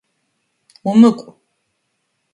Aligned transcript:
Умыкӏу! 0.89 1.29